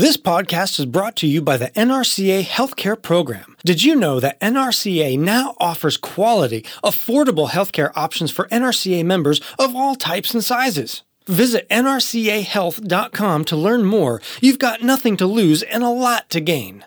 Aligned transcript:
This 0.00 0.16
podcast 0.16 0.80
is 0.80 0.86
brought 0.86 1.14
to 1.16 1.26
you 1.26 1.42
by 1.42 1.58
the 1.58 1.70
NRCA 1.72 2.42
Healthcare 2.44 2.96
Program. 2.96 3.54
Did 3.66 3.82
you 3.82 3.94
know 3.94 4.18
that 4.18 4.40
NRCA 4.40 5.18
now 5.18 5.54
offers 5.60 5.98
quality, 5.98 6.62
affordable 6.82 7.50
healthcare 7.50 7.92
options 7.94 8.30
for 8.30 8.48
NRCA 8.48 9.04
members 9.04 9.42
of 9.58 9.76
all 9.76 9.94
types 9.94 10.32
and 10.32 10.42
sizes? 10.42 11.02
Visit 11.26 11.68
nrcahealth.com 11.68 13.44
to 13.44 13.56
learn 13.56 13.84
more. 13.84 14.22
You've 14.40 14.58
got 14.58 14.80
nothing 14.80 15.18
to 15.18 15.26
lose 15.26 15.62
and 15.64 15.82
a 15.82 15.90
lot 15.90 16.30
to 16.30 16.40
gain. 16.40 16.86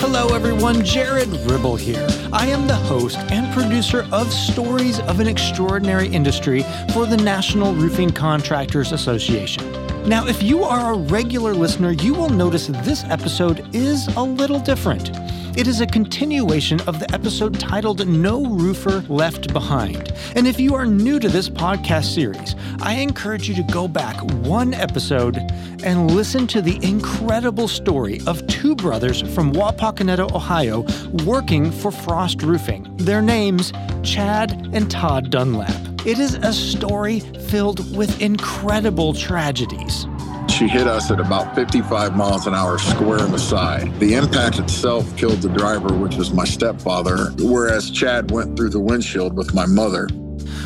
Hello, 0.00 0.34
everyone. 0.34 0.82
Jared 0.86 1.28
Ribble 1.28 1.76
here. 1.76 2.23
I 2.34 2.46
am 2.46 2.66
the 2.66 2.74
host 2.74 3.16
and 3.30 3.54
producer 3.54 4.08
of 4.10 4.32
Stories 4.32 4.98
of 4.98 5.20
an 5.20 5.28
Extraordinary 5.28 6.08
Industry 6.08 6.64
for 6.92 7.06
the 7.06 7.16
National 7.16 7.72
Roofing 7.72 8.10
Contractors 8.10 8.90
Association. 8.90 9.70
Now, 10.08 10.26
if 10.26 10.42
you 10.42 10.64
are 10.64 10.94
a 10.94 10.98
regular 10.98 11.54
listener, 11.54 11.92
you 11.92 12.12
will 12.12 12.28
notice 12.28 12.66
this 12.66 13.04
episode 13.04 13.72
is 13.72 14.08
a 14.16 14.20
little 14.20 14.58
different. 14.58 15.12
It 15.56 15.68
is 15.68 15.80
a 15.80 15.86
continuation 15.86 16.80
of 16.80 16.98
the 16.98 17.08
episode 17.14 17.60
titled 17.60 18.08
No 18.08 18.44
Roofer 18.44 19.02
Left 19.08 19.52
Behind. 19.52 20.12
And 20.34 20.48
if 20.48 20.58
you 20.58 20.74
are 20.74 20.84
new 20.84 21.20
to 21.20 21.28
this 21.28 21.48
podcast 21.48 22.12
series, 22.12 22.56
I 22.80 22.94
encourage 22.94 23.48
you 23.48 23.54
to 23.54 23.62
go 23.72 23.86
back 23.86 24.20
one 24.44 24.74
episode 24.74 25.36
and 25.84 26.10
listen 26.10 26.48
to 26.48 26.60
the 26.60 26.84
incredible 26.84 27.68
story 27.68 28.20
of 28.26 28.44
two 28.48 28.74
brothers 28.74 29.22
from 29.32 29.52
Wapakoneta, 29.52 30.34
Ohio, 30.34 30.84
working 31.24 31.70
for 31.70 31.92
Frost 31.92 32.42
Roofing. 32.42 32.92
Their 32.96 33.22
names, 33.22 33.72
Chad 34.02 34.70
and 34.72 34.90
Todd 34.90 35.30
Dunlap. 35.30 35.70
It 36.04 36.18
is 36.18 36.34
a 36.34 36.52
story 36.52 37.20
filled 37.20 37.96
with 37.96 38.20
incredible 38.20 39.14
tragedies. 39.14 40.08
She 40.54 40.68
hit 40.68 40.86
us 40.86 41.10
at 41.10 41.18
about 41.18 41.56
55 41.56 42.14
miles 42.14 42.46
an 42.46 42.54
hour 42.54 42.78
square 42.78 43.18
in 43.18 43.32
the 43.32 43.40
side. 43.40 43.92
The 43.98 44.14
impact 44.14 44.60
itself 44.60 45.16
killed 45.16 45.42
the 45.42 45.48
driver, 45.48 45.92
which 45.92 46.14
was 46.14 46.32
my 46.32 46.44
stepfather, 46.44 47.32
whereas 47.40 47.90
Chad 47.90 48.30
went 48.30 48.56
through 48.56 48.68
the 48.68 48.78
windshield 48.78 49.36
with 49.36 49.52
my 49.52 49.66
mother. 49.66 50.06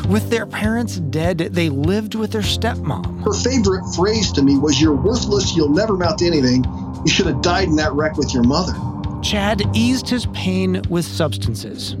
With 0.07 0.29
their 0.29 0.45
parents 0.45 0.99
dead, 0.99 1.39
they 1.39 1.69
lived 1.69 2.13
with 2.13 2.31
their 2.31 2.43
stepmom. 2.43 3.23
Her 3.23 3.33
favorite 3.33 3.83
phrase 3.95 4.31
to 4.33 4.43
me 4.43 4.59
was, 4.59 4.79
You're 4.79 4.93
worthless, 4.93 5.55
you'll 5.55 5.69
never 5.69 5.95
amount 5.95 6.19
to 6.19 6.27
anything. 6.27 6.65
You 7.03 7.11
should 7.11 7.25
have 7.25 7.41
died 7.41 7.69
in 7.69 7.75
that 7.77 7.91
wreck 7.93 8.15
with 8.15 8.31
your 8.31 8.43
mother. 8.43 8.73
Chad 9.23 9.63
eased 9.73 10.07
his 10.07 10.27
pain 10.27 10.83
with 10.89 11.03
substances. 11.03 11.95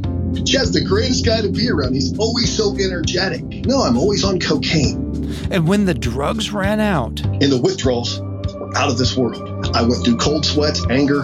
Chad's 0.45 0.71
the 0.71 0.85
greatest 0.87 1.25
guy 1.25 1.41
to 1.41 1.49
be 1.49 1.71
around. 1.71 1.95
He's 1.95 2.15
always 2.19 2.55
so 2.55 2.75
energetic. 2.77 3.43
No, 3.65 3.81
I'm 3.81 3.97
always 3.97 4.23
on 4.23 4.39
cocaine. 4.39 5.08
And 5.51 5.67
when 5.67 5.85
the 5.85 5.93
drugs 5.93 6.51
ran 6.51 6.79
out, 6.79 7.19
in 7.41 7.49
the 7.49 7.59
withdrawals 7.61 8.19
out 8.75 8.89
of 8.89 8.97
this 8.97 9.15
world, 9.15 9.75
I 9.75 9.81
went 9.81 10.03
through 10.05 10.17
cold 10.17 10.45
sweats, 10.45 10.85
anger, 10.89 11.23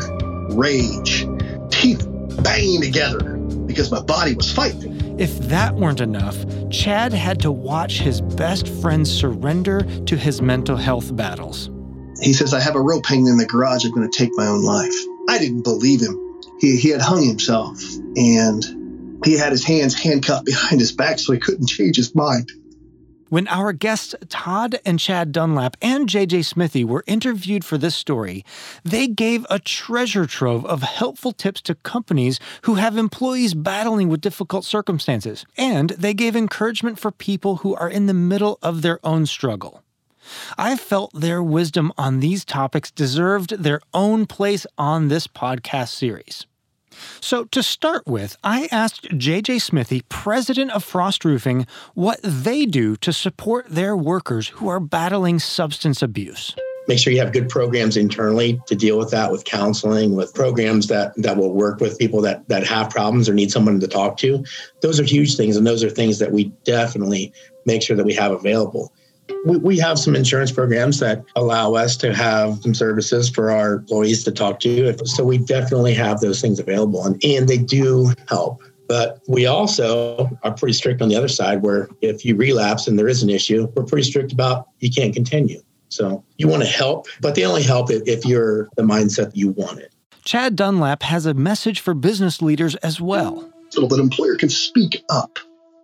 rage, 0.52 1.28
teeth 1.70 2.08
banging 2.44 2.82
together 2.82 3.38
because 3.66 3.92
my 3.92 4.02
body 4.02 4.34
was 4.34 4.52
fighting. 4.52 5.20
If 5.20 5.38
that 5.48 5.76
weren't 5.76 6.02
enough, 6.02 6.36
Chad 6.70 7.14
had 7.14 7.40
to 7.42 7.52
watch 7.52 8.00
his 8.00 8.22
best 8.22 8.68
friend 8.68 9.08
surrender 9.08 9.82
to 10.06 10.18
his 10.18 10.42
mental 10.42 10.76
health 10.76 11.16
battles. 11.16 11.70
He 12.22 12.34
says, 12.34 12.54
I 12.54 12.60
have 12.60 12.76
a 12.76 12.82
rope 12.82 13.06
hanging 13.06 13.28
in 13.28 13.38
the 13.38 13.46
garage. 13.46 13.86
I'm 13.86 13.92
going 13.92 14.10
to 14.10 14.18
take 14.18 14.32
my 14.34 14.48
own 14.48 14.64
life. 14.64 14.94
I 15.30 15.38
didn't 15.38 15.64
believe 15.64 16.02
him. 16.02 16.42
He, 16.60 16.78
he 16.78 16.90
had 16.90 17.02
hung 17.02 17.26
himself 17.26 17.82
and 18.16 19.22
he 19.26 19.38
had 19.38 19.52
his 19.52 19.64
hands 19.64 19.94
handcuffed 19.94 20.46
behind 20.46 20.80
his 20.80 20.92
back 20.92 21.20
so 21.20 21.34
he 21.34 21.40
couldn't 21.40 21.68
change 21.68 21.96
his 21.96 22.14
mind. 22.16 22.52
When 23.36 23.50
our 23.50 23.74
guests 23.74 24.16
Todd 24.30 24.80
and 24.86 24.98
Chad 24.98 25.34
Dunlap 25.34 25.76
and 25.82 26.08
JJ 26.08 26.46
Smithy 26.46 26.86
were 26.86 27.04
interviewed 27.06 27.66
for 27.66 27.78
this 27.78 27.94
story, 27.94 28.46
they 28.86 29.08
gave 29.08 29.46
a 29.50 29.60
treasure 29.60 30.26
trove 30.26 30.66
of 30.66 30.84
helpful 30.84 31.34
tips 31.34 31.60
to 31.64 31.76
companies 31.76 32.40
who 32.62 32.76
have 32.76 32.98
employees 32.98 33.54
battling 33.54 34.08
with 34.08 34.22
difficult 34.22 34.64
circumstances, 34.64 35.46
and 35.58 35.90
they 35.90 36.14
gave 36.14 36.34
encouragement 36.34 36.98
for 36.98 37.12
people 37.12 37.58
who 37.58 37.76
are 37.76 37.90
in 37.90 38.06
the 38.06 38.14
middle 38.14 38.58
of 38.62 38.84
their 38.84 39.06
own 39.06 39.26
struggle. 39.26 39.84
I 40.58 40.78
felt 40.78 41.12
their 41.14 41.44
wisdom 41.44 41.92
on 41.98 42.22
these 42.22 42.46
topics 42.46 42.90
deserved 42.90 43.62
their 43.62 43.82
own 43.94 44.28
place 44.28 44.66
on 44.78 45.10
this 45.10 45.28
podcast 45.28 45.90
series. 45.90 46.46
So, 47.22 47.46
to 47.46 47.64
start 47.64 48.06
with, 48.08 48.38
I 48.44 48.68
asked 48.72 49.10
JJ 49.10 49.62
Smithy, 49.62 50.04
president 50.10 50.72
of 50.72 50.84
Frost 50.84 51.26
Roofing, 51.26 51.66
what 51.94 52.20
they 52.24 52.66
do 52.66 52.96
to 52.98 53.12
support 53.12 53.68
their 53.70 53.96
workers 53.96 54.50
who 54.50 54.68
are 54.68 54.80
battling 54.80 55.40
substance 55.40 56.02
abuse. 56.02 56.56
Make 56.88 57.00
sure 57.00 57.12
you 57.12 57.20
have 57.20 57.34
good 57.34 57.50
programs 57.50 57.98
internally 57.98 58.62
to 58.68 58.76
deal 58.76 58.98
with 58.98 59.10
that, 59.10 59.32
with 59.32 59.44
counseling, 59.44 60.16
with 60.16 60.34
programs 60.36 60.88
that 60.88 61.14
that 61.18 61.38
will 61.38 61.54
work 61.54 61.80
with 61.80 61.98
people 61.98 62.22
that 62.22 62.48
that 62.50 62.66
have 62.68 62.90
problems 62.90 63.28
or 63.28 63.34
need 63.34 63.52
someone 63.52 63.80
to 63.80 63.88
talk 63.88 64.18
to. 64.18 64.46
Those 64.82 65.00
are 65.00 65.04
huge 65.04 65.36
things, 65.36 65.56
and 65.58 65.66
those 65.66 65.84
are 65.84 65.90
things 65.90 66.20
that 66.20 66.32
we 66.32 66.46
definitely 66.64 67.34
make 67.66 67.82
sure 67.82 67.98
that 67.98 68.06
we 68.06 68.14
have 68.14 68.32
available 68.32 68.94
we, 69.46 69.58
we 69.58 69.78
have 69.80 70.00
some 70.00 70.16
insurance 70.16 70.52
programs 70.52 71.00
that 71.00 71.24
allow 71.36 71.74
us 71.74 71.96
to 71.98 72.14
have 72.14 72.62
some 72.62 72.74
services 72.74 73.30
for 73.30 73.52
our 73.52 73.74
employees 73.74 74.24
to 74.24 74.32
talk 74.32 74.60
to. 74.62 74.96
So 75.06 75.24
we 75.24 75.38
definitely 75.38 75.94
have 75.94 76.20
those 76.20 76.42
things 76.42 76.60
available 76.60 77.06
and, 77.06 77.24
and 77.24 77.48
they 77.48 77.58
do 77.58 78.14
help. 78.28 78.62
But 78.88 79.22
we 79.28 79.46
also 79.46 80.30
are 80.44 80.54
pretty 80.54 80.74
strict 80.74 81.02
on 81.02 81.10
the 81.10 81.16
other 81.16 81.28
side 81.28 81.64
where 81.64 81.90
if 82.02 82.24
you 82.24 82.36
relapse 82.36 82.88
and 82.88 83.00
there 83.00 83.08
is 83.08 83.24
an 83.24 83.30
issue, 83.30 83.68
we're 83.76 83.84
pretty 83.84 84.04
strict 84.04 84.32
about 84.32 84.68
you 84.80 84.92
can't 84.92 85.14
continue. 85.14 85.62
So 85.90 86.24
you 86.38 86.48
want 86.48 86.64
to 86.64 86.70
help, 86.70 87.08
but 87.22 87.36
they 87.36 87.46
only 87.46 87.64
help 87.64 87.90
if 87.90 88.26
you're 88.26 88.70
the 88.76 88.84
mindset 88.84 89.32
that 89.32 89.38
you 89.38 89.52
want 89.52 89.80
it. 89.80 89.94
Chad 90.24 90.56
Dunlap 90.56 91.04
has 91.04 91.26
a 91.26 91.34
message 91.34 91.80
for 91.80 91.94
business 91.94 92.42
leaders 92.42 92.76
as 92.78 93.00
well. 93.00 93.52
So 93.70 93.88
that 93.88 94.00
employer 94.00 94.36
can 94.36 94.50
speak 94.50 95.04
up 95.10 95.40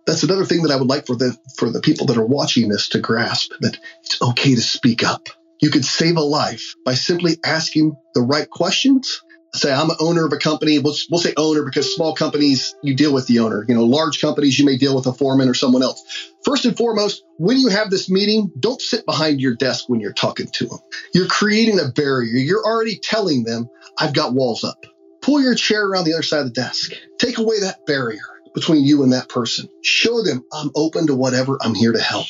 that's 0.06 0.22
another 0.22 0.44
thing 0.44 0.62
that 0.62 0.72
I 0.72 0.76
would 0.76 0.88
like 0.88 1.06
for 1.06 1.16
the 1.16 1.36
for 1.56 1.70
the 1.70 1.80
people 1.80 2.06
that 2.06 2.16
are 2.16 2.26
watching 2.26 2.68
this 2.68 2.88
to 2.90 3.00
grasp 3.00 3.52
that 3.60 3.78
it's 4.02 4.20
okay 4.20 4.54
to 4.54 4.60
speak 4.60 5.04
up. 5.04 5.28
You 5.60 5.70
could 5.70 5.84
save 5.84 6.16
a 6.16 6.22
life 6.22 6.74
by 6.84 6.94
simply 6.94 7.36
asking 7.44 7.96
the 8.14 8.22
right 8.22 8.50
questions. 8.50 9.22
Say, 9.54 9.70
I'm 9.70 9.90
an 9.90 9.96
owner 10.00 10.24
of 10.26 10.32
a 10.32 10.38
company. 10.38 10.78
We'll, 10.78 10.96
we'll 11.10 11.20
say 11.20 11.34
owner 11.36 11.62
because 11.62 11.94
small 11.94 12.14
companies, 12.14 12.74
you 12.82 12.96
deal 12.96 13.12
with 13.12 13.26
the 13.26 13.40
owner. 13.40 13.64
You 13.68 13.74
know, 13.74 13.84
large 13.84 14.18
companies, 14.18 14.58
you 14.58 14.64
may 14.64 14.78
deal 14.78 14.96
with 14.96 15.06
a 15.06 15.12
foreman 15.12 15.48
or 15.48 15.54
someone 15.54 15.82
else. 15.82 16.02
First 16.44 16.64
and 16.64 16.76
foremost, 16.76 17.22
when 17.36 17.58
you 17.58 17.68
have 17.68 17.90
this 17.90 18.10
meeting, 18.10 18.50
don't 18.58 18.80
sit 18.80 19.04
behind 19.04 19.42
your 19.42 19.54
desk 19.54 19.90
when 19.90 20.00
you're 20.00 20.14
talking 20.14 20.48
to 20.54 20.66
them. 20.66 20.78
You're 21.12 21.26
creating 21.26 21.78
a 21.78 21.88
barrier. 21.88 22.32
You're 22.32 22.64
already 22.64 22.98
telling 22.98 23.44
them, 23.44 23.68
I've 24.00 24.14
got 24.14 24.32
walls 24.32 24.64
up. 24.64 24.86
Pull 25.20 25.42
your 25.42 25.54
chair 25.54 25.86
around 25.86 26.04
the 26.04 26.14
other 26.14 26.22
side 26.22 26.40
of 26.40 26.46
the 26.46 26.60
desk. 26.60 26.94
Take 27.18 27.36
away 27.36 27.60
that 27.60 27.84
barrier 27.86 28.31
between 28.54 28.84
you 28.84 29.02
and 29.02 29.12
that 29.12 29.28
person. 29.28 29.68
Show 29.82 30.22
them 30.22 30.44
I'm 30.52 30.70
open 30.74 31.06
to 31.06 31.14
whatever. 31.14 31.58
I'm 31.60 31.74
here 31.74 31.92
to 31.92 32.00
help. 32.00 32.28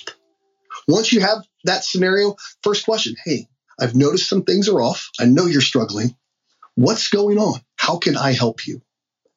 Once 0.88 1.12
you 1.12 1.20
have 1.20 1.38
that 1.64 1.84
scenario, 1.84 2.36
first 2.62 2.84
question 2.84 3.14
Hey, 3.24 3.48
I've 3.80 3.94
noticed 3.94 4.28
some 4.28 4.42
things 4.42 4.68
are 4.68 4.80
off. 4.80 5.10
I 5.18 5.24
know 5.24 5.46
you're 5.46 5.60
struggling. 5.60 6.16
What's 6.74 7.08
going 7.08 7.38
on? 7.38 7.60
How 7.76 7.98
can 7.98 8.16
I 8.16 8.32
help 8.32 8.66
you? 8.66 8.80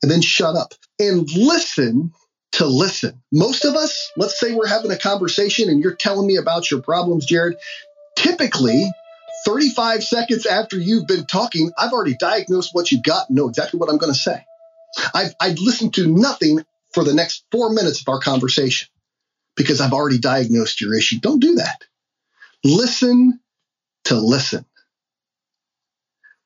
And 0.01 0.11
then 0.11 0.21
shut 0.21 0.55
up 0.55 0.73
and 0.99 1.29
listen 1.35 2.13
to 2.53 2.65
listen. 2.65 3.21
Most 3.31 3.65
of 3.65 3.75
us, 3.75 4.11
let's 4.15 4.39
say 4.39 4.53
we're 4.53 4.67
having 4.67 4.91
a 4.91 4.97
conversation 4.97 5.69
and 5.69 5.81
you're 5.81 5.95
telling 5.95 6.27
me 6.27 6.37
about 6.37 6.69
your 6.71 6.81
problems, 6.81 7.25
Jared. 7.25 7.57
Typically, 8.15 8.89
35 9.45 10.03
seconds 10.03 10.45
after 10.45 10.77
you've 10.77 11.07
been 11.07 11.25
talking, 11.25 11.71
I've 11.77 11.91
already 11.91 12.15
diagnosed 12.15 12.69
what 12.73 12.91
you've 12.91 13.03
got 13.03 13.29
and 13.29 13.35
know 13.35 13.49
exactly 13.49 13.77
what 13.77 13.89
I'm 13.89 13.97
going 13.97 14.13
to 14.13 14.19
say. 14.19 14.45
I've, 15.13 15.35
I've 15.39 15.59
listened 15.59 15.95
to 15.95 16.07
nothing 16.07 16.63
for 16.95 17.03
the 17.03 17.13
next 17.13 17.43
four 17.51 17.71
minutes 17.73 17.99
of 17.99 18.07
our 18.07 18.19
conversation 18.19 18.87
because 19.57 19.81
I've 19.81 19.91
already 19.91 20.17
diagnosed 20.17 20.79
your 20.79 20.97
issue. 20.97 21.19
Don't 21.19 21.41
do 21.41 21.55
that. 21.55 21.83
Listen 22.63 23.39
to 24.05 24.15
listen. 24.15 24.65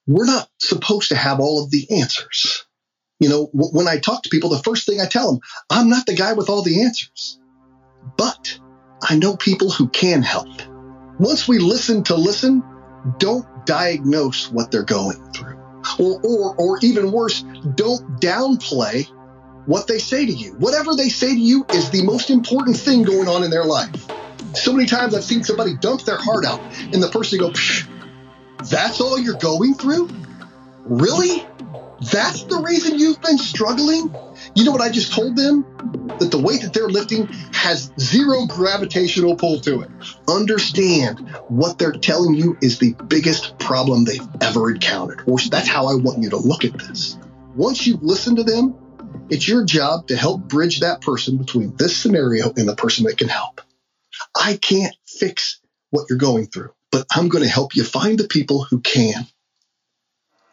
We're 0.07 0.25
not 0.25 0.50
supposed 0.57 1.10
to 1.10 1.16
have 1.16 1.40
all 1.40 1.63
of 1.63 1.69
the 1.69 1.88
answers. 2.01 2.66
You 3.19 3.30
know, 3.30 3.51
w- 3.54 3.72
when 3.78 3.88
I 3.88 4.00
talk 4.00 4.24
to 4.24 4.30
people, 4.30 4.50
the 4.50 4.57
first 4.63 4.88
thing 4.88 5.00
I 5.00 5.06
tell 5.06 5.31
them, 5.31 5.42
I'm 5.69 5.88
not 5.88 6.07
the 6.07 6.16
guy 6.16 6.34
with 6.34 6.50
all 6.50 6.63
the 6.63 6.84
answers, 6.84 7.40
but 8.18 8.60
I 9.04 9.18
know 9.18 9.38
people 9.38 9.69
who 9.69 9.88
can 9.88 10.24
help. 10.24 10.48
Once 11.19 11.48
we 11.48 11.60
listen 11.60 12.04
to 12.06 12.16
listen, 12.16 12.63
don't 13.19 13.45
diagnose 13.68 14.52
what 14.52 14.72
they're 14.72 14.84
going 14.84 15.31
through. 15.31 15.60
Or, 16.00 16.19
or, 16.24 16.56
or 16.56 16.80
even 16.81 17.12
worse, 17.12 17.44
don't 17.75 18.19
downplay 18.19 19.07
what 19.69 19.86
they 19.86 20.00
say 20.00 20.25
to 20.25 20.31
you. 20.31 20.54
Whatever 20.54 20.95
they 20.95 21.10
say 21.10 21.27
to 21.27 21.39
you 21.39 21.63
is 21.71 21.92
the 21.92 22.04
most 22.04 22.31
important 22.31 22.75
thing 22.75 23.04
going 23.04 23.27
on 23.27 23.44
in 23.44 23.51
their 23.51 23.66
life. 23.66 24.07
So 24.56 24.74
many 24.74 24.88
times 24.88 25.13
I've 25.13 25.24
seen 25.24 25.44
somebody 25.44 25.75
dump 25.77 26.01
their 26.01 26.18
heart 26.18 26.44
out, 26.44 26.60
and 26.92 27.04
the 27.04 27.07
person 27.07 27.38
go, 27.38 27.54
"That's 28.68 29.00
all 29.00 29.19
you're 29.19 29.36
going 29.36 29.75
through? 29.75 30.10
Really? 30.86 31.45
That's 32.12 32.44
the 32.45 32.57
reason 32.57 32.98
you've 32.98 33.21
been 33.21 33.38
struggling? 33.38 34.12
You 34.56 34.63
know 34.63 34.71
what 34.71 34.81
I 34.81 34.89
just 34.89 35.13
told 35.13 35.36
them? 35.36 35.63
That 36.18 36.31
the 36.31 36.39
weight 36.39 36.63
that 36.63 36.74
they're 36.74 36.89
lifting 36.89 37.27
has 37.54 37.92
zero 38.00 38.48
gravitational 38.48 39.36
pull 39.36 39.60
to 39.62 39.81
it. 39.81 39.92
Understand 40.27 41.19
what 41.48 41.77
they're 41.77 41.92
telling 41.92 42.33
you 42.33 42.57
is 42.60 42.80
the 42.80 42.94
biggest 43.07 43.60
problem 43.60 44.06
they've 44.06 44.27
ever 44.42 44.71
encountered. 44.71 45.21
Or 45.27 45.38
that's 45.38 45.68
how 45.68 45.86
I 45.86 45.94
want 45.94 46.24
you 46.24 46.31
to 46.31 46.38
look 46.38 46.66
at 46.66 46.74
this. 46.74 47.19
Once 47.56 47.86
you've 47.86 48.01
listened 48.01 48.38
to 48.38 48.44
them, 48.44 48.74
it's 49.30 49.48
your 49.48 49.64
job 49.64 50.08
to 50.08 50.16
help 50.16 50.42
bridge 50.42 50.80
that 50.80 51.02
person 51.02 51.38
between 51.38 51.76
this 51.76 51.96
scenario 51.96 52.52
and 52.56 52.68
the 52.68 52.76
person 52.76 53.06
that 53.06 53.18
can 53.18 53.30
help. 53.30 53.62
I 54.36 54.58
can't 54.58 54.96
fix 55.06 55.60
what 55.92 56.06
you're 56.10 56.18
going 56.18 56.48
through, 56.48 56.72
but 56.92 57.06
I'm 57.12 57.30
going 57.30 57.44
to 57.44 57.50
help 57.50 57.76
you 57.76 57.84
find 57.84 58.18
the 58.18 58.28
people 58.28 58.64
who 58.64 58.80
can 58.80 59.28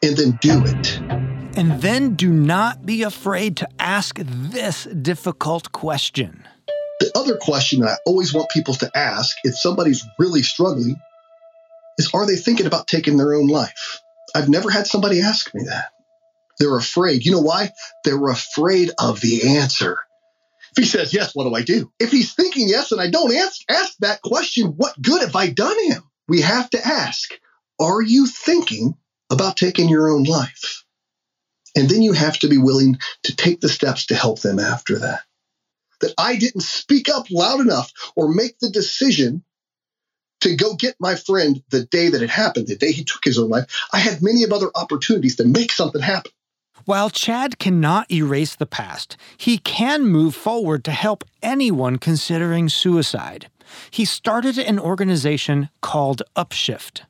and 0.02 0.17
then 0.17 0.38
do 0.40 0.62
it. 0.64 1.00
And 1.56 1.81
then 1.81 2.14
do 2.14 2.31
not 2.31 2.84
be 2.84 3.02
afraid 3.02 3.56
to 3.58 3.69
ask 3.78 4.19
this 4.19 4.84
difficult 4.84 5.73
question. 5.73 6.46
The 7.00 7.11
other 7.14 7.37
question 7.37 7.81
that 7.81 7.88
I 7.88 7.96
always 8.06 8.32
want 8.32 8.50
people 8.50 8.75
to 8.75 8.90
ask 8.96 9.37
if 9.44 9.56
somebody's 9.56 10.05
really 10.19 10.43
struggling 10.43 10.96
is 11.99 12.11
are 12.12 12.26
they 12.26 12.37
thinking 12.37 12.67
about 12.67 12.88
taking 12.88 13.17
their 13.17 13.34
own 13.34 13.46
life? 13.46 14.02
I've 14.34 14.49
never 14.50 14.70
had 14.70 14.87
somebody 14.87 15.20
ask 15.23 15.55
me 15.55 15.64
that. 15.64 15.93
They're 16.58 16.76
afraid. 16.76 17.24
You 17.24 17.32
know 17.32 17.42
why? 17.42 17.70
They're 18.04 18.28
afraid 18.28 18.90
of 18.98 19.20
the 19.20 19.58
answer. 19.58 19.98
If 20.76 20.84
he 20.84 20.84
says 20.84 21.14
yes, 21.14 21.34
what 21.34 21.44
do 21.44 21.54
I 21.54 21.62
do? 21.62 21.90
If 21.98 22.10
he's 22.10 22.34
thinking 22.34 22.68
yes 22.68 22.92
and 22.92 23.00
I 23.00 23.10
don't 23.10 23.34
ask, 23.34 23.60
ask 23.68 23.96
that 24.00 24.22
question, 24.22 24.74
what 24.76 25.00
good 25.00 25.22
have 25.22 25.36
I 25.36 25.48
done 25.48 25.76
him? 25.90 26.02
We 26.28 26.42
have 26.42 26.68
to 26.70 26.86
ask, 26.86 27.30
are 27.80 28.02
you 28.02 28.26
thinking 28.26 28.94
about 29.30 29.56
taking 29.56 29.88
your 29.88 30.10
own 30.10 30.24
life? 30.24 30.84
And 31.76 31.88
then 31.88 32.02
you 32.02 32.12
have 32.12 32.38
to 32.38 32.48
be 32.48 32.58
willing 32.58 32.98
to 33.24 33.36
take 33.36 33.60
the 33.60 33.68
steps 33.68 34.06
to 34.06 34.14
help 34.14 34.40
them 34.40 34.58
after 34.58 34.98
that. 35.00 35.20
That 36.00 36.14
I 36.18 36.36
didn't 36.36 36.62
speak 36.62 37.08
up 37.08 37.26
loud 37.30 37.60
enough 37.60 37.92
or 38.14 38.32
make 38.32 38.58
the 38.58 38.70
decision 38.70 39.44
to 40.40 40.56
go 40.56 40.74
get 40.74 40.96
my 41.00 41.14
friend 41.14 41.62
the 41.70 41.84
day 41.84 42.10
that 42.10 42.22
it 42.22 42.30
happened, 42.30 42.66
the 42.66 42.76
day 42.76 42.92
he 42.92 43.04
took 43.04 43.24
his 43.24 43.38
own 43.38 43.48
life. 43.48 43.66
I 43.92 43.98
had 43.98 44.22
many 44.22 44.44
of 44.44 44.52
other 44.52 44.70
opportunities 44.74 45.36
to 45.36 45.44
make 45.44 45.72
something 45.72 46.02
happen. 46.02 46.32
While 46.86 47.10
Chad 47.10 47.58
cannot 47.58 48.08
erase 48.12 48.54
the 48.54 48.64
past, 48.64 49.16
he 49.36 49.58
can 49.58 50.06
move 50.06 50.36
forward 50.36 50.84
to 50.84 50.92
help 50.92 51.24
anyone 51.42 51.98
considering 51.98 52.68
suicide. 52.68 53.50
He 53.90 54.04
started 54.04 54.56
an 54.56 54.78
organization 54.78 55.68
called 55.80 56.22
Upshift. 56.36 57.00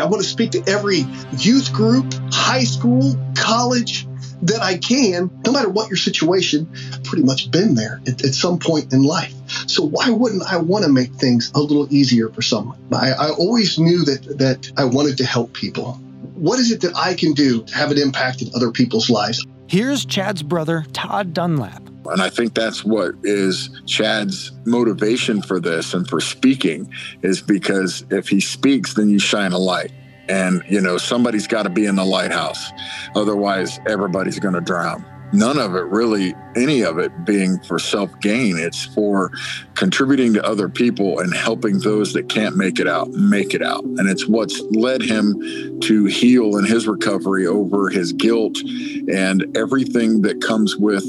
I 0.00 0.06
want 0.06 0.22
to 0.22 0.28
speak 0.28 0.52
to 0.52 0.62
every 0.66 1.04
youth 1.36 1.74
group, 1.74 2.06
high 2.32 2.64
school, 2.64 3.14
college 3.36 4.06
that 4.44 4.62
I 4.62 4.78
can, 4.78 5.30
no 5.44 5.52
matter 5.52 5.68
what 5.68 5.90
your 5.90 5.98
situation, 5.98 6.66
I've 6.94 7.04
pretty 7.04 7.24
much 7.24 7.50
been 7.50 7.74
there 7.74 8.00
at, 8.06 8.24
at, 8.24 8.32
some 8.32 8.58
point 8.58 8.94
in 8.94 9.02
life. 9.02 9.34
So 9.68 9.84
why 9.84 10.08
wouldn't 10.08 10.50
I 10.50 10.56
want 10.56 10.86
to 10.86 10.90
make 10.90 11.12
things 11.12 11.52
a 11.54 11.60
little 11.60 11.86
easier 11.92 12.30
for 12.30 12.40
someone? 12.40 12.78
I, 12.90 13.12
I 13.12 13.30
always 13.32 13.78
knew 13.78 14.06
that 14.06 14.38
that 14.38 14.72
I 14.78 14.86
wanted 14.86 15.18
to 15.18 15.26
help 15.26 15.52
people. 15.52 16.00
What 16.42 16.58
is 16.58 16.72
it 16.72 16.80
that 16.80 16.96
I 16.96 17.14
can 17.14 17.34
do 17.34 17.62
to 17.62 17.74
have 17.76 17.92
an 17.92 17.98
impact 17.98 18.42
in 18.42 18.50
other 18.56 18.72
people's 18.72 19.08
lives? 19.08 19.46
Here's 19.68 20.04
Chad's 20.04 20.42
brother, 20.42 20.84
Todd 20.92 21.32
Dunlap. 21.32 21.88
And 22.06 22.20
I 22.20 22.30
think 22.30 22.54
that's 22.54 22.84
what 22.84 23.14
is 23.22 23.70
Chad's 23.86 24.50
motivation 24.64 25.40
for 25.40 25.60
this 25.60 25.94
and 25.94 26.06
for 26.08 26.20
speaking 26.20 26.92
is 27.22 27.40
because 27.40 28.04
if 28.10 28.28
he 28.28 28.40
speaks, 28.40 28.94
then 28.94 29.08
you 29.08 29.20
shine 29.20 29.52
a 29.52 29.58
light. 29.58 29.92
And, 30.28 30.64
you 30.68 30.80
know, 30.80 30.98
somebody's 30.98 31.46
got 31.46 31.62
to 31.62 31.70
be 31.70 31.86
in 31.86 31.94
the 31.94 32.04
lighthouse. 32.04 32.72
Otherwise, 33.14 33.78
everybody's 33.86 34.40
going 34.40 34.54
to 34.54 34.60
drown. 34.60 35.04
None 35.32 35.58
of 35.58 35.74
it 35.74 35.84
really, 35.86 36.34
any 36.54 36.82
of 36.82 36.98
it 36.98 37.24
being 37.24 37.58
for 37.60 37.78
self 37.78 38.18
gain. 38.20 38.58
It's 38.58 38.84
for 38.86 39.30
contributing 39.74 40.34
to 40.34 40.44
other 40.44 40.68
people 40.68 41.20
and 41.20 41.34
helping 41.34 41.78
those 41.78 42.12
that 42.12 42.28
can't 42.28 42.56
make 42.56 42.78
it 42.78 42.86
out 42.86 43.10
make 43.10 43.54
it 43.54 43.62
out. 43.62 43.82
And 43.84 44.08
it's 44.08 44.28
what's 44.28 44.60
led 44.70 45.02
him 45.02 45.80
to 45.80 46.04
heal 46.06 46.56
in 46.58 46.64
his 46.64 46.86
recovery 46.86 47.46
over 47.46 47.88
his 47.88 48.12
guilt 48.12 48.58
and 48.58 49.56
everything 49.56 50.22
that 50.22 50.42
comes 50.42 50.76
with 50.76 51.04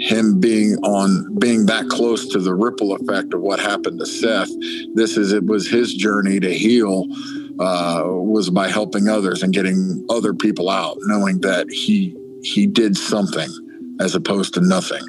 him 0.00 0.38
being 0.38 0.76
on 0.78 1.34
being 1.38 1.66
that 1.66 1.88
close 1.88 2.28
to 2.28 2.38
the 2.38 2.54
ripple 2.54 2.94
effect 2.94 3.34
of 3.34 3.40
what 3.40 3.58
happened 3.58 3.98
to 3.98 4.06
Seth. 4.06 4.48
This 4.94 5.16
is 5.16 5.32
it 5.32 5.44
was 5.44 5.68
his 5.68 5.92
journey 5.92 6.40
to 6.40 6.52
heal 6.52 7.06
uh, 7.58 8.04
was 8.06 8.50
by 8.50 8.68
helping 8.68 9.08
others 9.08 9.42
and 9.42 9.52
getting 9.52 10.06
other 10.08 10.32
people 10.32 10.70
out, 10.70 10.96
knowing 11.02 11.40
that 11.40 11.68
he 11.70 12.16
he 12.42 12.66
did 12.66 12.96
something 12.96 13.48
as 14.00 14.14
opposed 14.14 14.54
to 14.54 14.60
nothing. 14.60 15.02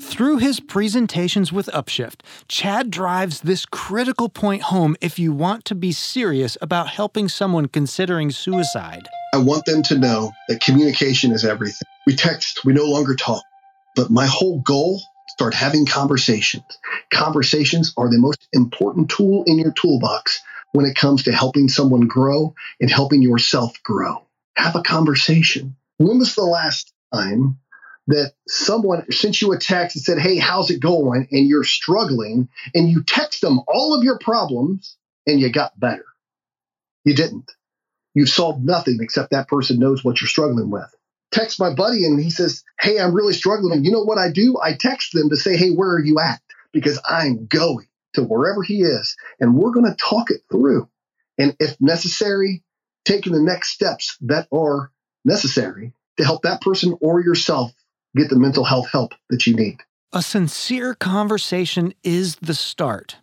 Through 0.00 0.38
his 0.38 0.60
presentations 0.60 1.52
with 1.52 1.66
Upshift, 1.66 2.20
Chad 2.48 2.90
drives 2.90 3.40
this 3.40 3.66
critical 3.66 4.28
point 4.28 4.62
home 4.62 4.96
if 5.00 5.18
you 5.18 5.32
want 5.32 5.64
to 5.66 5.74
be 5.74 5.92
serious 5.92 6.56
about 6.60 6.88
helping 6.88 7.28
someone 7.28 7.66
considering 7.66 8.30
suicide. 8.30 9.08
I 9.34 9.38
want 9.38 9.66
them 9.66 9.82
to 9.84 9.98
know 9.98 10.32
that 10.48 10.60
communication 10.60 11.32
is 11.32 11.44
everything. 11.44 11.86
We 12.06 12.16
text, 12.16 12.64
we 12.64 12.72
no 12.72 12.86
longer 12.86 13.14
talk. 13.14 13.42
But 13.94 14.10
my 14.10 14.26
whole 14.26 14.60
goal 14.60 15.02
start 15.28 15.54
having 15.54 15.86
conversations. 15.86 16.64
Conversations 17.12 17.92
are 17.96 18.10
the 18.10 18.18
most 18.18 18.48
important 18.52 19.10
tool 19.10 19.44
in 19.46 19.58
your 19.58 19.72
toolbox 19.72 20.40
when 20.72 20.86
it 20.86 20.96
comes 20.96 21.24
to 21.24 21.32
helping 21.32 21.68
someone 21.68 22.06
grow 22.06 22.54
and 22.80 22.90
helping 22.90 23.22
yourself 23.22 23.80
grow. 23.82 24.26
Have 24.56 24.76
a 24.76 24.82
conversation. 24.82 25.76
When 26.00 26.18
was 26.18 26.34
the 26.34 26.44
last 26.44 26.92
time 27.12 27.58
that 28.06 28.32
someone 28.48 29.10
sent 29.12 29.40
you 29.40 29.52
a 29.52 29.58
text 29.58 29.96
and 29.96 30.04
said, 30.04 30.18
Hey, 30.18 30.38
how's 30.38 30.70
it 30.70 30.80
going? 30.80 31.28
And 31.30 31.46
you're 31.46 31.64
struggling 31.64 32.48
and 32.74 32.88
you 32.88 33.02
text 33.02 33.40
them 33.40 33.60
all 33.68 33.94
of 33.94 34.02
your 34.02 34.18
problems 34.18 34.96
and 35.26 35.38
you 35.38 35.52
got 35.52 35.78
better? 35.78 36.06
You 37.04 37.14
didn't. 37.14 37.52
You've 38.14 38.30
solved 38.30 38.64
nothing 38.64 38.98
except 39.00 39.30
that 39.30 39.48
person 39.48 39.78
knows 39.78 40.02
what 40.02 40.20
you're 40.20 40.28
struggling 40.28 40.70
with 40.70 40.90
text 41.30 41.60
my 41.60 41.72
buddy 41.72 42.04
and 42.04 42.20
he 42.20 42.30
says, 42.30 42.64
Hey, 42.80 42.98
I'm 42.98 43.14
really 43.14 43.34
struggling. 43.34 43.72
And 43.72 43.84
you 43.84 43.92
know 43.92 44.02
what 44.02 44.18
I 44.18 44.30
do? 44.30 44.58
I 44.62 44.74
text 44.74 45.12
them 45.12 45.30
to 45.30 45.36
say, 45.36 45.56
Hey, 45.56 45.70
where 45.70 45.90
are 45.90 46.04
you 46.04 46.18
at? 46.18 46.40
Because 46.72 47.00
I'm 47.08 47.46
going 47.46 47.86
to 48.14 48.22
wherever 48.22 48.62
he 48.62 48.82
is 48.82 49.16
and 49.38 49.54
we're 49.54 49.72
going 49.72 49.86
to 49.86 49.96
talk 49.96 50.30
it 50.30 50.40
through. 50.50 50.88
And 51.38 51.56
if 51.60 51.80
necessary, 51.80 52.62
taking 53.04 53.32
the 53.32 53.42
next 53.42 53.70
steps 53.70 54.16
that 54.22 54.48
are 54.52 54.90
necessary 55.24 55.92
to 56.16 56.24
help 56.24 56.42
that 56.42 56.60
person 56.60 56.96
or 57.00 57.20
yourself 57.20 57.72
get 58.16 58.28
the 58.28 58.38
mental 58.38 58.64
health 58.64 58.88
help 58.90 59.12
that 59.30 59.46
you 59.46 59.54
need. 59.54 59.78
A 60.12 60.22
sincere 60.22 60.94
conversation 60.94 61.94
is 62.02 62.36
the 62.36 62.54
start. 62.54 63.16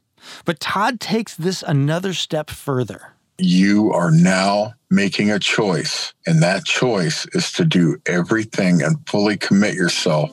But 0.46 0.60
Todd 0.60 1.00
takes 1.00 1.36
this 1.36 1.62
another 1.62 2.14
step 2.14 2.50
further 2.50 3.14
you 3.40 3.92
are 3.94 4.12
now 4.12 4.74
making 4.90 5.30
a 5.32 5.40
choice, 5.40 6.14
and 6.26 6.42
that 6.42 6.66
choice 6.66 7.28
is 7.34 7.52
to 7.54 7.66
do 7.66 7.98
everything 8.08 8.82
and 8.82 9.08
fully 9.08 9.38
commit 9.38 9.76
yourself 9.76 10.32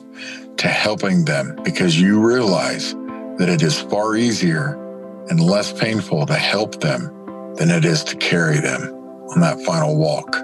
to 0.57 0.67
helping 0.67 1.25
them 1.25 1.59
because 1.63 1.99
you 1.99 2.25
realize 2.25 2.93
that 3.37 3.49
it 3.49 3.61
is 3.61 3.79
far 3.79 4.15
easier 4.15 4.81
and 5.29 5.39
less 5.39 5.73
painful 5.73 6.25
to 6.25 6.33
help 6.33 6.79
them 6.79 7.11
than 7.55 7.69
it 7.69 7.85
is 7.85 8.03
to 8.05 8.15
carry 8.15 8.59
them 8.59 8.81
on 9.29 9.41
that 9.41 9.59
final 9.61 9.97
walk. 9.97 10.35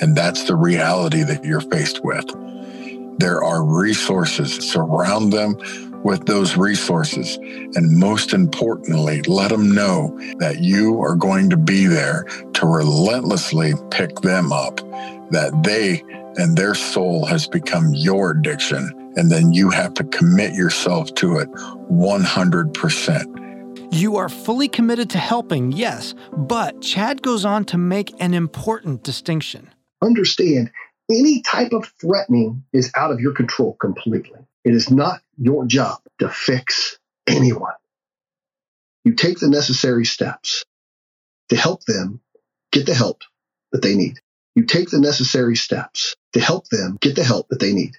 And 0.00 0.16
that's 0.16 0.44
the 0.44 0.56
reality 0.56 1.22
that 1.22 1.44
you're 1.44 1.60
faced 1.60 2.02
with. 2.04 2.24
There 3.18 3.44
are 3.44 3.62
resources, 3.62 4.70
surround 4.70 5.32
them 5.32 5.56
with 6.02 6.26
those 6.26 6.56
resources. 6.56 7.36
And 7.36 7.98
most 7.98 8.32
importantly, 8.32 9.22
let 9.22 9.50
them 9.50 9.74
know 9.74 10.16
that 10.38 10.60
you 10.60 11.02
are 11.02 11.16
going 11.16 11.50
to 11.50 11.56
be 11.56 11.86
there 11.86 12.24
to 12.54 12.66
relentlessly 12.66 13.74
pick 13.90 14.20
them 14.20 14.52
up, 14.52 14.76
that 15.30 15.52
they 15.62 16.02
and 16.36 16.56
their 16.56 16.74
soul 16.74 17.26
has 17.26 17.46
become 17.46 17.92
your 17.92 18.30
addiction. 18.30 19.12
And 19.16 19.30
then 19.30 19.52
you 19.52 19.68
have 19.70 19.94
to 19.94 20.04
commit 20.04 20.54
yourself 20.54 21.14
to 21.16 21.38
it 21.38 21.50
100%. 21.50 23.92
You 23.92 24.16
are 24.16 24.28
fully 24.28 24.68
committed 24.68 25.10
to 25.10 25.18
helping, 25.18 25.72
yes, 25.72 26.14
but 26.32 26.80
Chad 26.80 27.22
goes 27.22 27.44
on 27.44 27.64
to 27.66 27.76
make 27.76 28.14
an 28.20 28.32
important 28.34 29.02
distinction. 29.02 29.68
Understand, 30.02 30.70
any 31.10 31.42
type 31.42 31.72
of 31.72 31.92
threatening 32.00 32.64
is 32.72 32.90
out 32.94 33.10
of 33.10 33.20
your 33.20 33.32
control 33.32 33.74
completely. 33.74 34.40
It 34.64 34.74
is 34.74 34.90
not 34.90 35.20
your 35.38 35.66
job 35.66 36.00
to 36.18 36.28
fix 36.28 36.98
anyone. 37.26 37.72
You 39.04 39.14
take 39.14 39.38
the 39.38 39.48
necessary 39.48 40.04
steps 40.04 40.64
to 41.48 41.56
help 41.56 41.84
them 41.84 42.20
get 42.70 42.86
the 42.86 42.94
help 42.94 43.22
that 43.72 43.82
they 43.82 43.94
need. 43.94 44.20
You 44.54 44.64
take 44.64 44.90
the 44.90 45.00
necessary 45.00 45.56
steps 45.56 46.16
to 46.32 46.40
help 46.40 46.68
them 46.68 46.98
get 47.00 47.16
the 47.16 47.24
help 47.24 47.48
that 47.48 47.60
they 47.60 47.72
need. 47.72 47.96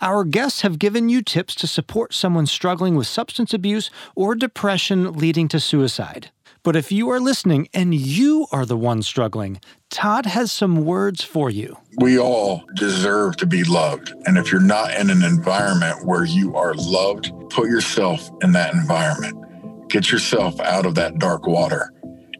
Our 0.00 0.24
guests 0.24 0.62
have 0.62 0.78
given 0.78 1.08
you 1.08 1.22
tips 1.22 1.54
to 1.56 1.66
support 1.66 2.12
someone 2.12 2.46
struggling 2.46 2.96
with 2.96 3.06
substance 3.06 3.54
abuse 3.54 3.90
or 4.14 4.34
depression 4.34 5.12
leading 5.12 5.48
to 5.48 5.60
suicide. 5.60 6.30
But 6.66 6.74
if 6.74 6.90
you 6.90 7.10
are 7.10 7.20
listening 7.20 7.68
and 7.72 7.94
you 7.94 8.48
are 8.50 8.66
the 8.66 8.76
one 8.76 9.00
struggling, 9.00 9.60
Todd 9.88 10.26
has 10.26 10.50
some 10.50 10.84
words 10.84 11.22
for 11.22 11.48
you. 11.48 11.76
We 11.98 12.18
all 12.18 12.64
deserve 12.74 13.36
to 13.36 13.46
be 13.46 13.62
loved. 13.62 14.12
And 14.26 14.36
if 14.36 14.50
you're 14.50 14.60
not 14.60 14.92
in 14.96 15.08
an 15.08 15.22
environment 15.22 16.04
where 16.04 16.24
you 16.24 16.56
are 16.56 16.74
loved, 16.74 17.30
put 17.50 17.68
yourself 17.68 18.28
in 18.42 18.50
that 18.50 18.74
environment. 18.74 19.88
Get 19.88 20.10
yourself 20.10 20.58
out 20.58 20.86
of 20.86 20.96
that 20.96 21.20
dark 21.20 21.46
water 21.46 21.92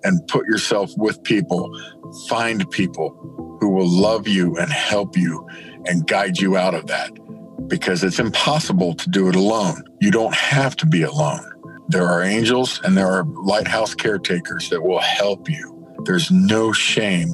and 0.03 0.27
put 0.27 0.45
yourself 0.47 0.91
with 0.97 1.23
people. 1.23 1.71
Find 2.29 2.69
people 2.73 3.11
who 3.61 3.69
will 3.69 3.89
love 3.89 4.27
you 4.27 4.57
and 4.57 4.73
help 4.73 5.17
you 5.17 5.47
and 5.85 6.05
guide 6.05 6.41
you 6.41 6.57
out 6.57 6.75
of 6.75 6.89
that 6.89 7.13
because 7.69 8.03
it's 8.03 8.19
impossible 8.19 8.95
to 8.95 9.09
do 9.09 9.29
it 9.29 9.37
alone. 9.37 9.85
You 10.01 10.11
don't 10.11 10.35
have 10.35 10.75
to 10.79 10.87
be 10.87 11.03
alone. 11.03 11.53
There 11.89 12.07
are 12.07 12.23
angels 12.23 12.81
and 12.83 12.97
there 12.97 13.07
are 13.07 13.25
lighthouse 13.25 13.95
caretakers 13.95 14.69
that 14.71 14.83
will 14.83 15.01
help 15.01 15.49
you. 15.49 15.87
There's 16.05 16.31
no 16.31 16.73
shame 16.73 17.33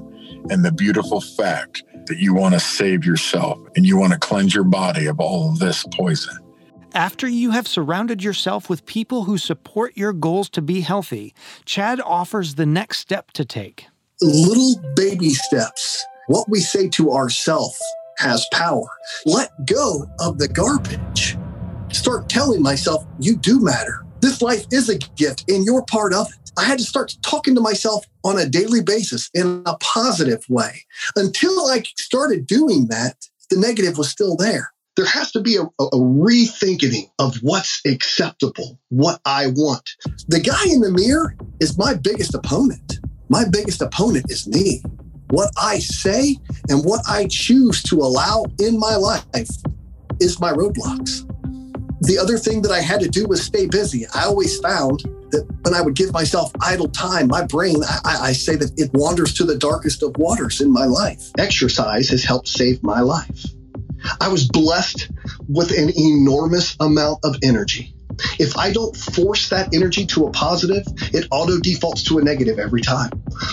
in 0.50 0.62
the 0.62 0.72
beautiful 0.72 1.20
fact 1.20 1.82
that 2.06 2.18
you 2.18 2.34
want 2.34 2.54
to 2.54 2.60
save 2.60 3.04
yourself 3.04 3.58
and 3.76 3.86
you 3.86 3.96
want 3.96 4.12
to 4.12 4.18
cleanse 4.18 4.54
your 4.54 4.64
body 4.64 5.06
of 5.06 5.20
all 5.20 5.50
of 5.50 5.58
this 5.58 5.84
poison. 5.94 6.36
After 6.94 7.26
you 7.26 7.52
have 7.52 7.66
surrounded 7.66 8.22
yourself 8.22 8.68
with 8.68 8.84
people 8.84 9.24
who 9.24 9.38
support 9.38 9.96
your 9.96 10.12
goals 10.12 10.50
to 10.50 10.60
be 10.60 10.82
healthy, 10.82 11.34
Chad 11.64 12.00
offers 12.02 12.56
the 12.56 12.66
next 12.66 12.98
step 12.98 13.30
to 13.32 13.46
take. 13.46 13.86
Little 14.20 14.74
baby 14.94 15.30
steps. 15.30 16.04
What 16.26 16.48
we 16.50 16.60
say 16.60 16.88
to 16.90 17.12
ourselves 17.12 17.80
has 18.18 18.46
power. 18.52 18.86
Let 19.24 19.48
go 19.64 20.06
of 20.20 20.38
the 20.38 20.48
garbage. 20.48 21.38
Start 21.92 22.28
telling 22.28 22.62
myself, 22.62 23.06
you 23.18 23.36
do 23.36 23.60
matter. 23.60 24.01
This 24.22 24.40
life 24.40 24.64
is 24.70 24.88
a 24.88 24.98
gift 25.16 25.50
and 25.50 25.64
you're 25.64 25.84
part 25.84 26.14
of 26.14 26.28
it. 26.28 26.52
I 26.56 26.64
had 26.64 26.78
to 26.78 26.84
start 26.84 27.16
talking 27.22 27.56
to 27.56 27.60
myself 27.60 28.06
on 28.24 28.38
a 28.38 28.48
daily 28.48 28.80
basis 28.80 29.28
in 29.34 29.62
a 29.66 29.76
positive 29.78 30.44
way. 30.48 30.84
Until 31.16 31.68
I 31.68 31.82
started 31.98 32.46
doing 32.46 32.86
that, 32.86 33.16
the 33.50 33.58
negative 33.58 33.98
was 33.98 34.08
still 34.08 34.36
there. 34.36 34.72
There 34.96 35.06
has 35.06 35.32
to 35.32 35.40
be 35.40 35.56
a, 35.56 35.62
a, 35.62 35.90
rethinking 35.90 37.10
of 37.18 37.36
what's 37.42 37.80
acceptable, 37.86 38.78
what 38.90 39.20
I 39.24 39.48
want. 39.48 39.88
The 40.28 40.40
guy 40.40 40.72
in 40.72 40.82
the 40.82 40.92
mirror 40.92 41.34
is 41.60 41.78
my 41.78 41.94
biggest 41.94 42.34
opponent. 42.34 42.98
My 43.28 43.44
biggest 43.50 43.82
opponent 43.82 44.26
is 44.30 44.46
me 44.46 44.82
what 45.30 45.50
I 45.56 45.78
say 45.78 46.36
and 46.68 46.84
what 46.84 47.00
I 47.08 47.26
choose 47.26 47.82
to 47.84 47.96
allow 47.96 48.44
in 48.60 48.78
my 48.78 48.96
life 48.96 49.48
is 50.20 50.38
my 50.38 50.52
roadblocks. 50.52 51.26
The 52.02 52.18
other 52.18 52.36
thing 52.36 52.62
that 52.62 52.72
I 52.72 52.80
had 52.80 53.00
to 53.00 53.08
do 53.08 53.26
was 53.28 53.44
stay 53.44 53.68
busy. 53.68 54.06
I 54.12 54.24
always 54.24 54.58
found 54.58 55.00
that 55.30 55.46
when 55.62 55.72
I 55.72 55.80
would 55.80 55.94
give 55.94 56.12
myself 56.12 56.50
idle 56.60 56.88
time, 56.88 57.28
my 57.28 57.44
brain, 57.44 57.76
I, 58.04 58.18
I, 58.20 58.32
say 58.32 58.56
that 58.56 58.72
it 58.76 58.92
wanders 58.92 59.32
to 59.34 59.44
the 59.44 59.56
darkest 59.56 60.02
of 60.02 60.16
waters 60.16 60.60
in 60.60 60.72
my 60.72 60.84
life. 60.84 61.30
Exercise 61.38 62.08
has 62.08 62.24
helped 62.24 62.48
save 62.48 62.82
my 62.82 63.00
life. 63.00 63.46
I 64.20 64.28
was 64.28 64.48
blessed 64.48 65.12
with 65.48 65.70
an 65.70 65.92
enormous 65.96 66.76
amount 66.80 67.20
of 67.24 67.36
energy. 67.40 67.94
If 68.36 68.56
I 68.56 68.72
don't 68.72 68.96
force 68.96 69.48
that 69.50 69.72
energy 69.72 70.04
to 70.06 70.26
a 70.26 70.32
positive, 70.32 70.84
it 71.14 71.28
auto 71.30 71.60
defaults 71.60 72.02
to 72.04 72.18
a 72.18 72.22
negative 72.22 72.58
every 72.58 72.82
time. 72.82 73.10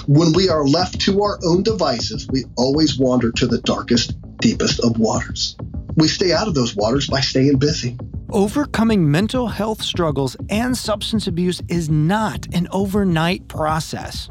When 0.08 0.34
we 0.34 0.50
are 0.50 0.66
left 0.66 1.00
to 1.02 1.22
our 1.22 1.38
own 1.46 1.62
devices, 1.62 2.28
we 2.28 2.46
always 2.58 2.98
wander 2.98 3.32
to 3.32 3.46
the 3.46 3.62
darkest, 3.62 4.16
deepest 4.40 4.80
of 4.84 4.98
waters. 4.98 5.56
We 5.96 6.08
stay 6.08 6.34
out 6.34 6.48
of 6.48 6.56
those 6.56 6.76
waters 6.76 7.08
by 7.08 7.20
staying 7.22 7.60
busy. 7.60 7.96
Overcoming 8.32 9.10
mental 9.10 9.48
health 9.48 9.82
struggles 9.82 10.38
and 10.52 10.78
substance 10.78 11.26
abuse 11.26 11.64
is 11.68 11.90
not 11.90 12.46
an 12.54 12.68
overnight 12.72 13.48
process. 13.48 14.30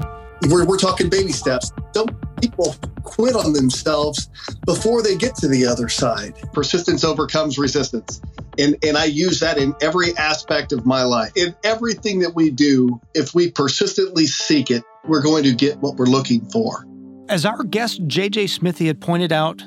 We're, 0.48 0.64
we're 0.64 0.78
talking 0.78 1.08
baby 1.08 1.32
steps. 1.32 1.72
Some 1.96 2.06
people 2.40 2.76
quit 3.02 3.34
on 3.34 3.54
themselves 3.54 4.30
before 4.64 5.02
they 5.02 5.16
get 5.16 5.34
to 5.36 5.48
the 5.48 5.66
other 5.66 5.88
side. 5.88 6.34
Persistence 6.52 7.02
overcomes 7.02 7.58
resistance. 7.58 8.20
And, 8.56 8.76
and 8.84 8.96
I 8.96 9.06
use 9.06 9.40
that 9.40 9.58
in 9.58 9.74
every 9.82 10.16
aspect 10.16 10.70
of 10.70 10.86
my 10.86 11.02
life. 11.02 11.32
In 11.34 11.56
everything 11.64 12.20
that 12.20 12.36
we 12.36 12.50
do, 12.50 13.00
if 13.14 13.34
we 13.34 13.50
persistently 13.50 14.26
seek 14.26 14.70
it, 14.70 14.84
we're 15.08 15.22
going 15.22 15.42
to 15.42 15.52
get 15.52 15.78
what 15.78 15.96
we're 15.96 16.06
looking 16.06 16.48
for. 16.50 16.86
As 17.28 17.44
our 17.44 17.64
guest 17.64 18.06
JJ 18.06 18.48
Smithy 18.48 18.86
had 18.86 19.00
pointed 19.00 19.32
out, 19.32 19.60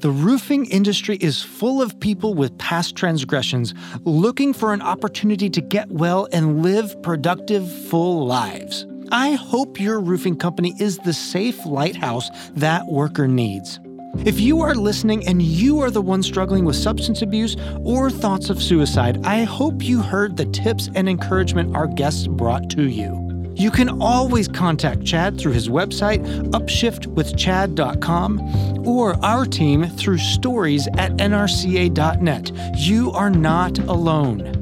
the 0.00 0.10
roofing 0.10 0.66
industry 0.66 1.16
is 1.20 1.42
full 1.42 1.82
of 1.82 1.98
people 1.98 2.34
with 2.34 2.56
past 2.58 2.94
transgressions 2.94 3.74
looking 4.04 4.52
for 4.52 4.72
an 4.72 4.80
opportunity 4.80 5.50
to 5.50 5.60
get 5.60 5.90
well 5.90 6.28
and 6.32 6.62
live 6.62 7.02
productive, 7.02 7.70
full 7.88 8.24
lives. 8.24 8.86
I 9.10 9.32
hope 9.32 9.80
your 9.80 9.98
roofing 10.00 10.36
company 10.36 10.74
is 10.78 10.98
the 10.98 11.12
safe 11.12 11.66
lighthouse 11.66 12.30
that 12.50 12.86
worker 12.86 13.26
needs. 13.26 13.80
If 14.24 14.38
you 14.40 14.60
are 14.60 14.74
listening 14.74 15.26
and 15.26 15.42
you 15.42 15.80
are 15.80 15.90
the 15.90 16.02
one 16.02 16.22
struggling 16.22 16.64
with 16.64 16.76
substance 16.76 17.22
abuse 17.22 17.56
or 17.82 18.10
thoughts 18.10 18.50
of 18.50 18.62
suicide, 18.62 19.24
I 19.26 19.44
hope 19.44 19.82
you 19.82 20.00
heard 20.00 20.36
the 20.36 20.46
tips 20.46 20.88
and 20.94 21.08
encouragement 21.08 21.74
our 21.74 21.86
guests 21.86 22.26
brought 22.26 22.70
to 22.70 22.88
you. 22.88 23.27
You 23.58 23.70
can 23.72 24.00
always 24.00 24.46
contact 24.46 25.04
Chad 25.04 25.36
through 25.36 25.50
his 25.52 25.68
website, 25.68 26.24
upshiftwithchad.com, 26.52 28.86
or 28.86 29.24
our 29.24 29.44
team 29.44 29.88
through 29.88 30.18
stories 30.18 30.86
at 30.96 31.10
nrca.net. 31.16 32.52
You 32.76 33.10
are 33.10 33.30
not 33.30 33.80
alone. 33.80 34.54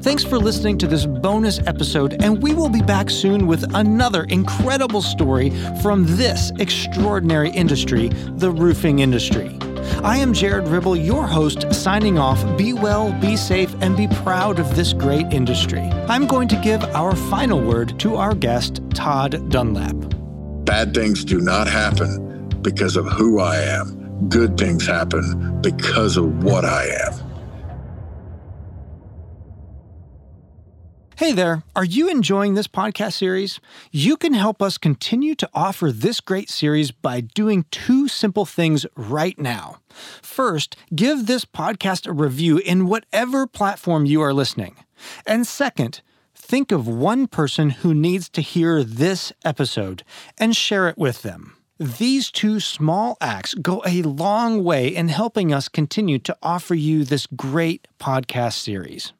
Thanks 0.00 0.24
for 0.24 0.38
listening 0.38 0.78
to 0.78 0.86
this 0.86 1.04
bonus 1.04 1.58
episode, 1.66 2.22
and 2.22 2.42
we 2.42 2.54
will 2.54 2.70
be 2.70 2.80
back 2.80 3.10
soon 3.10 3.46
with 3.46 3.62
another 3.74 4.24
incredible 4.24 5.02
story 5.02 5.50
from 5.82 6.06
this 6.16 6.50
extraordinary 6.58 7.50
industry, 7.50 8.08
the 8.36 8.50
roofing 8.50 9.00
industry. 9.00 9.53
I 10.02 10.18
am 10.18 10.32
Jared 10.32 10.68
Ribble, 10.68 10.96
your 10.96 11.26
host, 11.26 11.72
signing 11.72 12.18
off. 12.18 12.42
Be 12.56 12.72
well, 12.72 13.12
be 13.20 13.36
safe, 13.36 13.74
and 13.80 13.96
be 13.96 14.08
proud 14.08 14.58
of 14.58 14.76
this 14.76 14.92
great 14.92 15.26
industry. 15.32 15.82
I'm 16.08 16.26
going 16.26 16.48
to 16.48 16.56
give 16.56 16.82
our 16.94 17.16
final 17.16 17.60
word 17.60 17.98
to 18.00 18.16
our 18.16 18.34
guest, 18.34 18.80
Todd 18.94 19.50
Dunlap. 19.50 19.96
Bad 20.64 20.94
things 20.94 21.24
do 21.24 21.40
not 21.40 21.66
happen 21.66 22.48
because 22.62 22.96
of 22.96 23.06
who 23.06 23.40
I 23.40 23.56
am. 23.56 24.28
Good 24.28 24.56
things 24.56 24.86
happen 24.86 25.60
because 25.60 26.16
of 26.16 26.42
what 26.44 26.64
I 26.64 26.86
am. 26.86 27.23
Hey 31.16 31.30
there, 31.30 31.62
are 31.76 31.84
you 31.84 32.10
enjoying 32.10 32.54
this 32.54 32.66
podcast 32.66 33.12
series? 33.12 33.60
You 33.92 34.16
can 34.16 34.34
help 34.34 34.60
us 34.60 34.76
continue 34.76 35.36
to 35.36 35.48
offer 35.54 35.92
this 35.92 36.18
great 36.18 36.50
series 36.50 36.90
by 36.90 37.20
doing 37.20 37.66
two 37.70 38.08
simple 38.08 38.44
things 38.44 38.84
right 38.96 39.38
now. 39.38 39.76
First, 40.22 40.76
give 40.92 41.26
this 41.26 41.44
podcast 41.44 42.08
a 42.08 42.12
review 42.12 42.58
in 42.58 42.88
whatever 42.88 43.46
platform 43.46 44.06
you 44.06 44.22
are 44.22 44.34
listening. 44.34 44.74
And 45.24 45.46
second, 45.46 46.02
think 46.34 46.72
of 46.72 46.88
one 46.88 47.28
person 47.28 47.70
who 47.70 47.94
needs 47.94 48.28
to 48.30 48.40
hear 48.40 48.82
this 48.82 49.32
episode 49.44 50.02
and 50.36 50.56
share 50.56 50.88
it 50.88 50.98
with 50.98 51.22
them. 51.22 51.56
These 51.78 52.32
two 52.32 52.58
small 52.58 53.16
acts 53.20 53.54
go 53.54 53.84
a 53.86 54.02
long 54.02 54.64
way 54.64 54.88
in 54.88 55.10
helping 55.10 55.54
us 55.54 55.68
continue 55.68 56.18
to 56.18 56.36
offer 56.42 56.74
you 56.74 57.04
this 57.04 57.26
great 57.26 57.86
podcast 58.00 58.54
series. 58.54 59.12